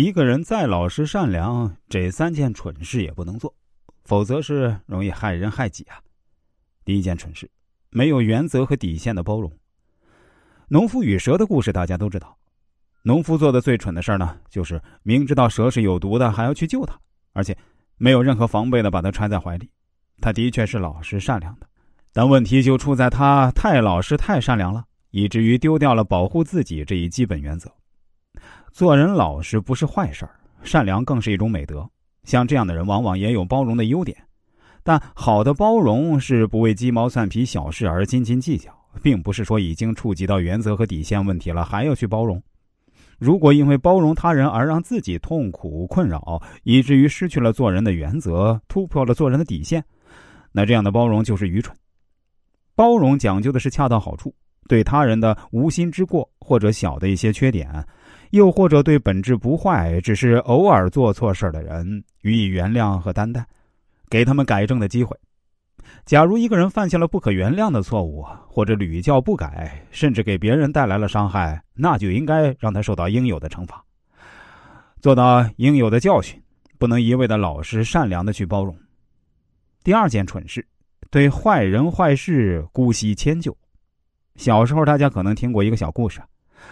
[0.00, 3.52] 一个人再老实善良，这三件蠢事也不能做，
[4.04, 5.98] 否则是容易害人害己啊。
[6.84, 7.50] 第一件蠢事，
[7.90, 9.52] 没有原则和底线的包容。
[10.68, 12.38] 农夫与蛇的故事大家都知道，
[13.02, 16.96] 农夫做的最蠢的事呢，就是明知道蛇是有毒的，还要去救它，
[17.32, 17.58] 而且
[17.96, 19.68] 没有任何防备的把它揣在怀里。
[20.20, 21.66] 他的确是老实善良的，
[22.12, 27.68] 但问题就出在他太老实、太善良了，以至于丢掉了保护自己这一基本原则。
[28.78, 30.30] 做人老实不是坏事儿，
[30.62, 31.84] 善良更是一种美德。
[32.22, 34.16] 像这样的人，往往也有包容的优点。
[34.84, 38.72] 但好的包容是不为鸡毛蒜皮小事而斤斤计较，
[39.02, 42.40] 并不是说已经触及到原则和底线问题了还要去包容。
[43.18, 49.84] 如果因为包容他人而让自己痛苦困扰，以至于失去了做人的原则，突破了做人的底线，
[50.52, 51.76] 那这样的包容就是愚蠢。
[52.76, 54.32] 包容讲究的是恰到好处，
[54.68, 57.84] 对他人的无心之过或者小的一些缺点。
[58.30, 63.44] 又或者对本质不坏，只是偶尔做错事的人予以原谅和担待，
[64.10, 65.16] 给他们改正的机会。
[66.04, 73.82] 假如一个人犯下了不可原谅的错误，或者屡教不改，甚至给别人带来了伤害，那就应该让他受到应有的惩罚，
[75.00, 76.40] 做到应有的教训，
[76.78, 78.76] 不能一味的老实善良的去包容。
[79.82, 80.66] 第二件蠢事，
[81.10, 83.56] 对坏人坏事姑息迁就。
[84.36, 86.20] 小时候大家可能听过一个小故事。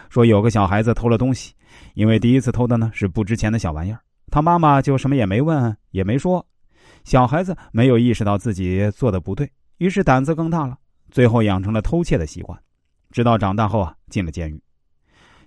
[0.09, 1.55] 说有个小孩子偷了东西，
[1.95, 6.45] 因为第一次偷的呢是不值钱的小玩意儿，他妈妈就什么也没问也没说。
[7.05, 10.77] 小孩子没有意识到自己做的不对，于是胆子更大了，
[11.11, 12.59] 最后养成了偷窃的习惯，
[13.11, 14.61] 直到长大后啊进了监狱。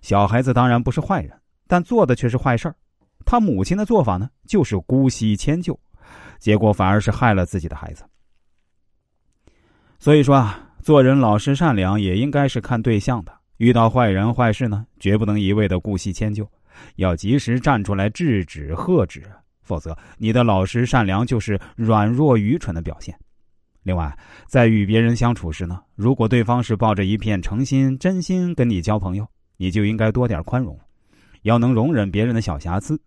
[0.02, 1.38] 小孩子当然不是坏人，
[1.68, 2.76] 但做的却是坏事儿。
[3.26, 5.78] 他母亲的做法呢就是姑息迁就，
[6.40, 8.04] 结果反而是害了自己的孩子。
[10.00, 13.39] 所以说啊，做人老实善良也应该是看对象的。
[13.60, 16.50] 遇到坏人坏事呢，绝不能一味的姑息迁就，
[16.96, 19.22] 要及时站出来制止喝止，
[19.64, 23.14] 否则你的老实善良就是软弱愚蠢的表现。
[23.84, 29.28] 另外，在与别人相处时呢，如果对方是抱着一片诚心真心跟你交朋友，
[29.58, 30.80] 你就应该多点宽容，
[31.42, 32.98] 要能容忍别人的小瑕疵。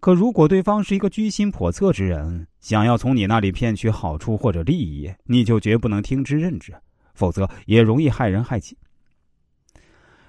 [0.00, 6.72] 可如果对方是一个居心叵测之人，想要从你那里骗取好处或者利益，你就绝不能听之任之，
[7.14, 8.74] 否则也容易害人害己。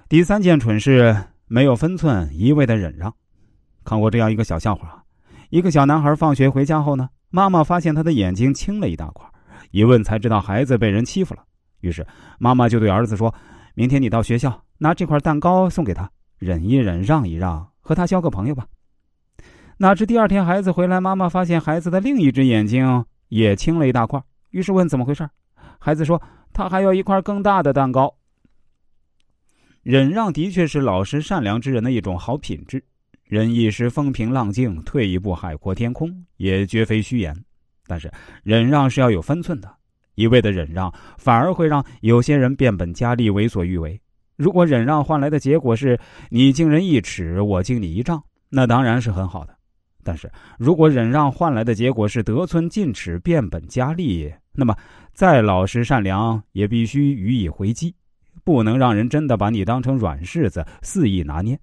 [0.08, 1.16] 第三件蠢事，
[1.48, 3.12] 没有分寸，一味的忍让。
[3.84, 5.02] 看过这样一个小笑话：
[5.50, 9.28] 一个小男孩放学回家后呢，妈妈发现他的眼睛青了一大块，
[9.72, 11.42] 一问才知道孩子被人欺负了。
[11.80, 12.06] 于是
[12.38, 13.34] 妈妈就对儿子说
[13.74, 16.08] ：“明天你到学校拿这块蛋糕送给他，
[16.38, 18.64] 忍一忍，让一让，和他交个朋友吧。”
[19.78, 25.28] 哪知第二天孩子回来，妈妈发现孩子的另一只眼睛也青了一大块，于是问怎么回事。
[25.80, 26.22] 孩子说
[26.54, 28.14] ：“他还要一块更大的蛋糕。”
[29.86, 32.82] 忍让的确是老实善良之人的一种好品质，
[33.22, 37.32] 忍一时风平浪静，退一步海阔天空，也绝非虚言。
[37.86, 38.10] 但是
[38.42, 39.72] 忍让是要有分寸的，
[40.16, 43.96] 一味的忍让反而会让有些人变本加厉，为所欲为。
[44.34, 45.96] 如果忍让换来的结果是
[46.30, 49.56] 你敬人一尺，我敬你一丈，那当然是很好的。
[50.02, 54.76] 但是如果忍让换来的结果是得寸进尺，变本加厉，那么
[55.12, 57.94] 再老实善良也必须予以回击。
[58.46, 61.58] 不能让人真的把你当成软柿子，肆意拿捏。